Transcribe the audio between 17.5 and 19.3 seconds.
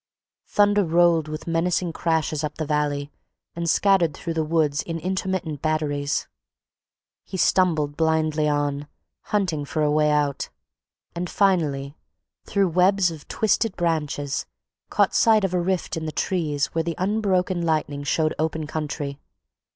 lightning showed open country.